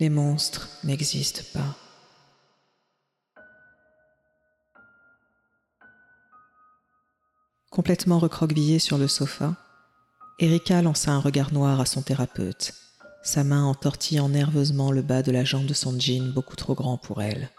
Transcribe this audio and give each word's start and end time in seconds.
Les 0.00 0.10
monstres 0.10 0.68
n'existent 0.84 1.42
pas. 1.52 1.76
Complètement 7.70 8.20
recroquevillée 8.20 8.78
sur 8.78 8.96
le 8.96 9.08
sofa, 9.08 9.56
Erika 10.38 10.82
lança 10.82 11.10
un 11.10 11.18
regard 11.18 11.52
noir 11.52 11.80
à 11.80 11.84
son 11.84 12.02
thérapeute, 12.02 12.74
sa 13.24 13.42
main 13.42 13.64
entortillant 13.64 14.28
nerveusement 14.28 14.92
le 14.92 15.02
bas 15.02 15.24
de 15.24 15.32
la 15.32 15.44
jambe 15.44 15.66
de 15.66 15.74
son 15.74 15.98
jean 15.98 16.32
beaucoup 16.32 16.54
trop 16.54 16.76
grand 16.76 16.96
pour 16.96 17.20
elle. 17.20 17.50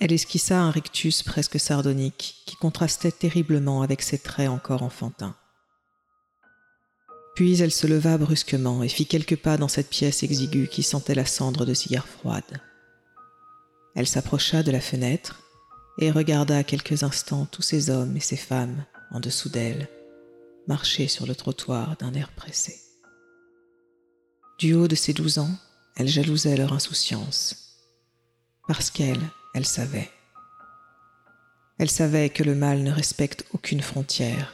Elle 0.00 0.12
esquissa 0.12 0.58
un 0.58 0.70
rictus 0.70 1.22
presque 1.22 1.60
sardonique 1.60 2.42
qui 2.46 2.56
contrastait 2.56 3.12
terriblement 3.12 3.82
avec 3.82 4.00
ses 4.00 4.18
traits 4.18 4.48
encore 4.48 4.82
enfantins. 4.82 5.36
Puis 7.34 7.60
elle 7.60 7.72
se 7.72 7.86
leva 7.86 8.16
brusquement 8.16 8.82
et 8.82 8.88
fit 8.88 9.06
quelques 9.06 9.36
pas 9.36 9.56
dans 9.56 9.68
cette 9.68 9.90
pièce 9.90 10.22
exiguë 10.22 10.68
qui 10.68 10.82
sentait 10.82 11.16
la 11.16 11.26
cendre 11.26 11.66
de 11.66 11.74
cigare 11.74 12.06
froide. 12.06 12.60
Elle 13.96 14.06
s'approcha 14.06 14.62
de 14.62 14.70
la 14.70 14.80
fenêtre 14.80 15.42
et 15.98 16.10
regarda 16.10 16.62
quelques 16.62 17.02
instants 17.02 17.46
tous 17.46 17.62
ces 17.62 17.90
hommes 17.90 18.16
et 18.16 18.20
ces 18.20 18.36
femmes 18.36 18.84
en 19.10 19.20
dessous 19.20 19.48
d'elle, 19.48 19.88
marcher 20.66 21.08
sur 21.08 21.26
le 21.26 21.34
trottoir 21.34 21.96
d'un 21.96 22.14
air 22.14 22.30
pressé. 22.32 22.80
Du 24.58 24.74
haut 24.74 24.88
de 24.88 24.94
ses 24.94 25.12
douze 25.12 25.38
ans, 25.38 25.56
elle 25.96 26.08
jalousait 26.08 26.56
leur 26.56 26.72
insouciance, 26.72 27.78
parce 28.66 28.90
qu'elle, 28.90 29.20
elle 29.54 29.66
savait. 29.66 30.10
Elle 31.78 31.90
savait 31.90 32.30
que 32.30 32.42
le 32.42 32.54
mal 32.54 32.82
ne 32.82 32.92
respecte 32.92 33.44
aucune 33.52 33.82
frontière 33.82 34.52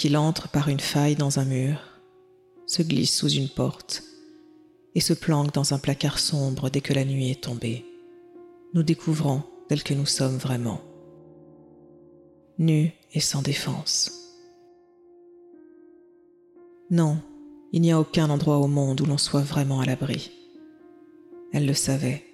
qu'il 0.00 0.16
entre 0.16 0.48
par 0.48 0.70
une 0.70 0.80
faille 0.80 1.14
dans 1.14 1.40
un 1.40 1.44
mur, 1.44 1.78
se 2.64 2.82
glisse 2.82 3.14
sous 3.14 3.28
une 3.28 3.50
porte 3.50 4.02
et 4.94 5.00
se 5.00 5.12
planque 5.12 5.52
dans 5.52 5.74
un 5.74 5.78
placard 5.78 6.18
sombre 6.18 6.70
dès 6.70 6.80
que 6.80 6.94
la 6.94 7.04
nuit 7.04 7.30
est 7.30 7.42
tombée, 7.42 7.84
nous 8.72 8.82
découvrant 8.82 9.42
tels 9.68 9.82
que 9.82 9.92
nous 9.92 10.06
sommes 10.06 10.38
vraiment, 10.38 10.80
nus 12.58 12.92
et 13.12 13.20
sans 13.20 13.42
défense. 13.42 14.38
Non, 16.90 17.18
il 17.70 17.82
n'y 17.82 17.92
a 17.92 18.00
aucun 18.00 18.30
endroit 18.30 18.56
au 18.56 18.68
monde 18.68 19.02
où 19.02 19.04
l'on 19.04 19.18
soit 19.18 19.42
vraiment 19.42 19.80
à 19.80 19.84
l'abri. 19.84 20.30
Elle 21.52 21.66
le 21.66 21.74
savait. 21.74 22.24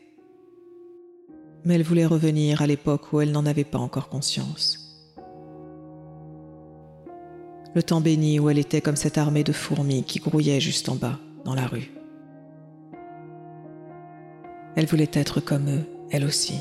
Mais 1.64 1.75
elle 1.75 1.83
voulait 1.83 2.06
revenir 2.06 2.62
à 2.62 2.69
l'époque 2.69 3.12
où 3.12 3.20
elle 3.20 3.33
n'en 3.33 3.45
avait 3.45 3.64
pas 3.64 3.78
encore 3.78 4.08
conscience 4.08 4.86
le 7.77 7.82
temps 7.82 8.00
béni 8.00 8.41
où 8.41 8.48
elle 8.48 8.58
était 8.58 8.80
comme 8.80 8.96
cette 8.96 9.19
armée 9.19 9.44
de 9.44 9.52
fourmis 9.52 10.02
qui 10.02 10.19
grouillait 10.19 10.60
juste 10.60 10.88
en 10.88 10.94
bas, 10.94 11.19
dans 11.44 11.55
la 11.55 11.66
rue. 11.66 11.92
Elle 14.77 14.86
voulait 14.86 15.10
être 15.12 15.41
comme 15.41 15.68
eux, 15.68 15.84
elle 16.10 16.24
aussi. 16.24 16.55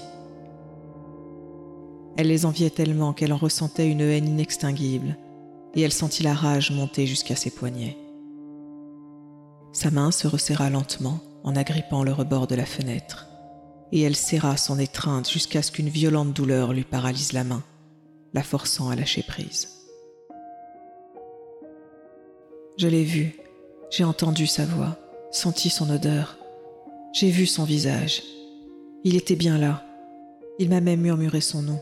Elle 2.17 2.27
les 2.27 2.45
enviait 2.45 2.69
tellement 2.69 3.13
qu'elle 3.13 3.31
en 3.31 3.37
ressentait 3.37 3.89
une 3.89 4.01
haine 4.01 4.27
inextinguible, 4.27 5.17
et 5.73 5.81
elle 5.83 5.93
sentit 5.93 6.21
la 6.21 6.33
rage 6.33 6.71
monter 6.71 7.07
jusqu'à 7.07 7.37
ses 7.37 7.49
poignets. 7.49 7.95
Sa 9.71 9.91
main 9.91 10.11
se 10.11 10.27
resserra 10.27 10.69
lentement 10.69 11.19
en 11.45 11.55
agrippant 11.55 12.03
le 12.03 12.11
rebord 12.11 12.45
de 12.45 12.55
la 12.55 12.65
fenêtre, 12.65 13.27
et 13.93 14.01
elle 14.01 14.17
serra 14.17 14.57
son 14.57 14.79
étreinte 14.79 15.31
jusqu'à 15.31 15.61
ce 15.61 15.71
qu'une 15.71 15.87
violente 15.87 16.33
douleur 16.33 16.73
lui 16.73 16.83
paralyse 16.83 17.31
la 17.31 17.45
main, 17.45 17.63
la 18.33 18.43
forçant 18.43 18.89
à 18.89 18.97
lâcher 18.97 19.23
prise. 19.23 19.84
Je 22.77 22.89
l'ai 22.89 23.05
vu, 23.05 23.37
j'ai 23.89 24.03
entendu 24.03 24.47
sa 24.47 24.65
voix, 24.65 24.97
senti 25.31 25.69
son 25.69 25.89
odeur, 25.89 26.37
j'ai 27.13 27.29
vu 27.29 27.45
son 27.45 27.63
visage. 27.63 28.21
Il 29.05 29.15
était 29.15 29.37
bien 29.37 29.57
là. 29.57 29.85
Il 30.59 30.67
m'a 30.69 30.81
même 30.81 30.99
murmuré 30.99 31.39
son 31.39 31.61
nom. 31.61 31.79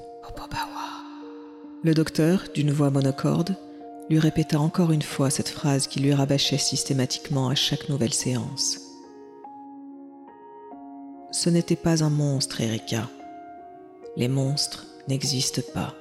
Le 1.84 1.94
docteur, 1.96 2.44
d'une 2.54 2.72
voix 2.72 2.92
monocorde, 2.92 3.56
lui 4.10 4.20
répéta 4.20 4.60
encore 4.60 4.92
une 4.92 5.02
fois 5.02 5.32
cette 5.32 5.50
phrase 5.50 5.88
qui 5.88 6.00
lui 6.00 6.14
rabâchait 6.14 6.60
systématiquement 6.60 7.50
à 7.50 7.56
chaque 7.56 7.90
nouvelle 7.90 8.14
séance. 8.14 8.80
Ce 11.32 11.50
n'était 11.50 11.76
pas 11.76 12.04
un 12.04 12.12
monstre, 12.12 12.62
Erika. 12.62 13.10
Les 14.16 14.28
monstres 14.28 14.86
n'existent 15.08 15.64
pas. 15.74 15.96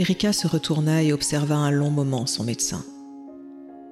Erika 0.00 0.32
se 0.32 0.46
retourna 0.46 1.02
et 1.02 1.12
observa 1.12 1.56
un 1.56 1.70
long 1.70 1.90
moment 1.90 2.24
son 2.24 2.42
médecin. 2.42 2.82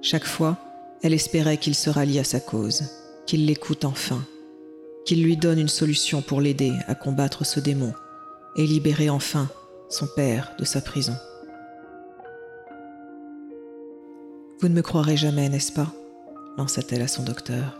Chaque 0.00 0.24
fois, 0.24 0.56
elle 1.02 1.12
espérait 1.12 1.58
qu'il 1.58 1.74
se 1.74 1.90
rallie 1.90 2.18
à 2.18 2.24
sa 2.24 2.40
cause, 2.40 2.84
qu'il 3.26 3.44
l'écoute 3.44 3.84
enfin, 3.84 4.24
qu'il 5.04 5.22
lui 5.22 5.36
donne 5.36 5.58
une 5.58 5.68
solution 5.68 6.22
pour 6.22 6.40
l'aider 6.40 6.72
à 6.86 6.94
combattre 6.94 7.44
ce 7.44 7.60
démon 7.60 7.92
et 8.56 8.66
libérer 8.66 9.10
enfin 9.10 9.50
son 9.90 10.06
père 10.16 10.54
de 10.58 10.64
sa 10.64 10.80
prison. 10.80 11.14
Vous 14.62 14.68
ne 14.68 14.74
me 14.74 14.82
croirez 14.82 15.18
jamais, 15.18 15.50
n'est-ce 15.50 15.72
pas? 15.72 15.92
lança-t-elle 16.56 17.02
à 17.02 17.08
son 17.08 17.22
docteur. 17.22 17.78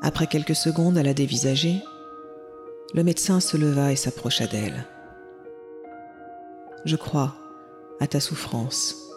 Après 0.00 0.26
quelques 0.26 0.56
secondes 0.56 0.96
à 0.96 1.02
la 1.02 1.12
dévisager, 1.12 1.82
le 2.94 3.04
médecin 3.04 3.40
se 3.40 3.58
leva 3.58 3.92
et 3.92 3.96
s'approcha 3.96 4.46
d'elle. 4.46 4.86
Je 6.84 6.96
crois 6.96 7.34
à 7.98 8.06
ta 8.06 8.20
souffrance, 8.20 9.10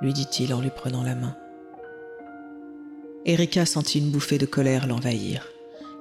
lui 0.00 0.12
dit-il 0.12 0.52
en 0.52 0.60
lui 0.60 0.70
prenant 0.70 1.04
la 1.04 1.14
main. 1.14 1.36
Erika 3.24 3.64
sentit 3.66 4.00
une 4.00 4.10
bouffée 4.10 4.38
de 4.38 4.46
colère 4.46 4.88
l'envahir. 4.88 5.46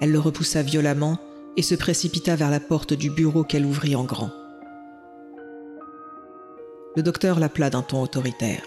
Elle 0.02 0.12
le 0.12 0.20
repoussa 0.20 0.64
violemment 0.64 1.20
et 1.56 1.62
se 1.62 1.76
précipita 1.76 2.36
vers 2.36 2.50
la 2.50 2.60
porte 2.60 2.94
du 2.94 3.12
bureau 3.12 3.44
qu'elle 3.44 3.66
ouvrit 3.66 3.96
en 3.96 4.06
grand. 4.06 4.32
Le 6.96 7.04
docteur 7.04 7.40
l'appela 7.40 7.70
d'un 7.70 7.84
ton 7.84 8.02
autoritaire. 8.02 8.64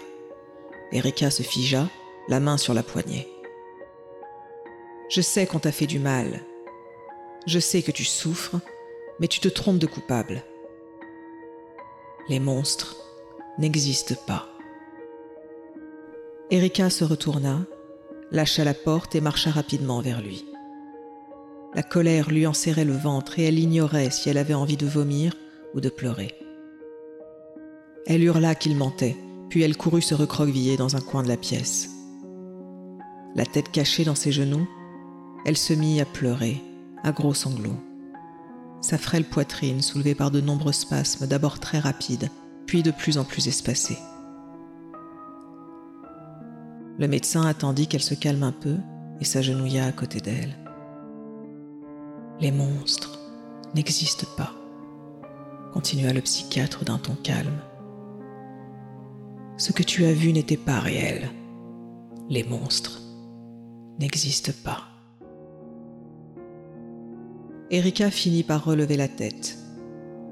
Erika 0.93 1.29
se 1.29 1.43
figea, 1.43 1.89
la 2.29 2.39
main 2.39 2.57
sur 2.57 2.73
la 2.73 2.83
poignée. 2.83 3.27
Je 5.09 5.19
sais 5.19 5.45
qu'on 5.45 5.59
t'a 5.59 5.73
fait 5.73 5.85
du 5.85 5.99
mal. 5.99 6.41
Je 7.45 7.59
sais 7.59 7.81
que 7.81 7.91
tu 7.91 8.05
souffres, 8.05 8.55
mais 9.19 9.27
tu 9.27 9.41
te 9.41 9.49
trompes 9.49 9.79
de 9.79 9.87
coupable 9.87 10.43
les 12.29 12.39
monstres 12.39 12.95
n'existent 13.57 14.15
pas. 14.25 14.47
Erika 16.51 16.89
se 16.89 17.03
retourna, 17.03 17.65
lâcha 18.31 18.63
la 18.63 18.73
porte 18.73 19.15
et 19.15 19.21
marcha 19.21 19.51
rapidement 19.51 20.01
vers 20.01 20.21
lui. 20.21 20.45
La 21.73 21.83
colère 21.83 22.29
lui 22.29 22.47
enserrait 22.47 22.85
le 22.85 22.95
ventre 22.95 23.39
et 23.39 23.43
elle 23.43 23.59
ignorait 23.59 24.09
si 24.09 24.29
elle 24.29 24.37
avait 24.37 24.53
envie 24.53 24.77
de 24.77 24.85
vomir 24.85 25.33
ou 25.73 25.81
de 25.81 25.89
pleurer. 25.89 26.33
Elle 28.05 28.23
hurla 28.23 28.55
qu'il 28.55 28.75
mentait, 28.75 29.17
puis 29.49 29.63
elle 29.63 29.77
courut 29.77 30.01
se 30.01 30.15
recroqueviller 30.15 30.77
dans 30.77 30.95
un 30.95 31.01
coin 31.01 31.23
de 31.23 31.27
la 31.27 31.37
pièce. 31.37 31.89
La 33.35 33.45
tête 33.45 33.71
cachée 33.71 34.05
dans 34.05 34.15
ses 34.15 34.31
genoux, 34.31 34.67
elle 35.45 35.57
se 35.57 35.73
mit 35.73 36.01
à 36.01 36.05
pleurer, 36.05 36.61
à 37.03 37.11
gros 37.11 37.33
sanglots 37.33 37.86
sa 38.81 38.97
frêle 38.97 39.25
poitrine 39.25 39.81
soulevée 39.81 40.15
par 40.15 40.31
de 40.31 40.41
nombreux 40.41 40.71
spasmes 40.71 41.27
d'abord 41.27 41.59
très 41.59 41.79
rapides, 41.79 42.29
puis 42.65 42.83
de 42.83 42.91
plus 42.91 43.17
en 43.17 43.23
plus 43.23 43.47
espacés. 43.47 43.97
Le 46.99 47.07
médecin 47.07 47.45
attendit 47.45 47.87
qu'elle 47.87 48.01
se 48.01 48.15
calme 48.15 48.43
un 48.43 48.51
peu 48.51 48.75
et 49.19 49.25
s'agenouilla 49.25 49.85
à 49.85 49.91
côté 49.91 50.19
d'elle. 50.19 50.57
Les 52.39 52.51
monstres 52.51 53.19
n'existent 53.75 54.27
pas, 54.35 54.53
continua 55.73 56.13
le 56.13 56.21
psychiatre 56.21 56.85
d'un 56.85 56.97
ton 56.97 57.15
calme. 57.15 57.59
Ce 59.57 59.71
que 59.71 59.83
tu 59.83 60.05
as 60.05 60.13
vu 60.13 60.33
n'était 60.33 60.57
pas 60.57 60.79
réel. 60.79 61.29
Les 62.29 62.43
monstres 62.43 63.01
n'existent 63.99 64.51
pas. 64.63 64.96
Erika 67.69 68.09
finit 68.09 68.43
par 68.43 68.63
relever 68.63 68.95
la 68.95 69.09
tête. 69.09 69.57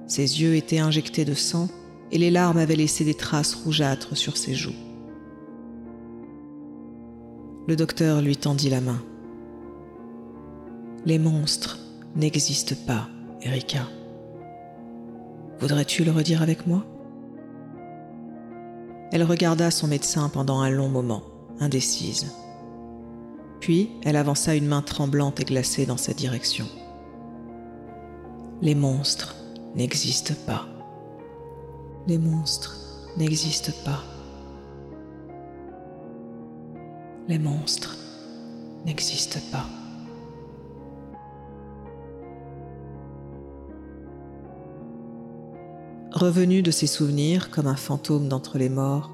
Ses 0.07 0.41
yeux 0.41 0.55
étaient 0.55 0.79
injectés 0.79 1.25
de 1.25 1.33
sang 1.33 1.67
et 2.11 2.17
les 2.17 2.31
larmes 2.31 2.57
avaient 2.57 2.77
laissé 2.77 3.03
des 3.03 3.13
traces 3.13 3.55
rougeâtres 3.55 4.15
sur 4.15 4.37
ses 4.37 4.53
joues. 4.53 4.75
Le 7.67 7.75
docteur 7.75 8.21
lui 8.21 8.37
tendit 8.37 8.69
la 8.69 8.79
main. 8.79 9.01
Les 11.05 11.19
monstres 11.19 11.79
n'existent 12.15 12.75
pas, 12.87 13.09
Erika. 13.41 13.81
Voudrais-tu 15.59 16.05
le 16.05 16.11
redire 16.11 16.41
avec 16.41 16.65
moi? 16.67 16.85
Elle 19.11 19.23
regarda 19.23 19.71
son 19.71 19.87
médecin 19.87 20.29
pendant 20.29 20.61
un 20.61 20.69
long 20.69 20.89
moment, 20.89 21.23
indécise. 21.59 22.33
Puis 23.59 23.89
elle 24.03 24.15
avança 24.15 24.55
une 24.55 24.67
main 24.67 24.81
tremblante 24.81 25.41
et 25.41 25.45
glacée 25.45 25.85
dans 25.85 25.97
sa 25.97 26.13
direction 26.13 26.65
les 28.61 28.75
monstres 28.75 29.35
n'existent 29.75 30.35
pas. 30.45 30.65
Les 32.07 32.17
monstres 32.17 32.77
n'existent 33.17 33.73
pas. 33.83 34.03
Les 37.27 37.39
monstres 37.39 37.97
n'existent 38.85 39.39
pas. 39.51 39.65
Revenu 46.11 46.61
de 46.61 46.71
ses 46.71 46.87
souvenirs 46.87 47.51
comme 47.51 47.67
un 47.67 47.75
fantôme 47.75 48.29
d'entre 48.29 48.57
les 48.57 48.69
morts, 48.69 49.11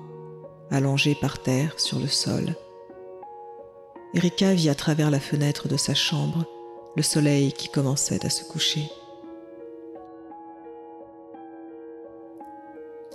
allongé 0.70 1.16
par 1.16 1.42
terre 1.42 1.80
sur 1.80 2.00
le 2.00 2.08
sol, 2.08 2.56
Erika 4.14 4.54
vit 4.54 4.70
à 4.70 4.76
travers 4.76 5.10
la 5.10 5.22
fenêtre 5.22 5.70
de 5.70 5.78
sa 5.78 5.94
chambre 5.94 6.46
le 6.98 7.04
soleil 7.04 7.54
qui 7.54 7.70
commençait 7.70 8.26
à 8.26 8.30
se 8.30 8.44
coucher. 8.44 8.92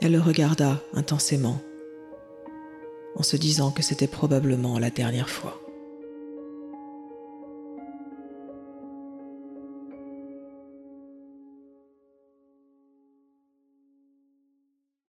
Elle 0.07 0.13
le 0.13 0.21
regarda 0.21 0.81
intensément, 0.93 1.61
en 3.17 3.25
se 3.25 3.37
disant 3.37 3.73
que 3.73 3.83
c'était 3.83 4.07
probablement 4.07 4.79
la 4.79 4.91
dernière 4.91 5.29
fois. 5.29 5.66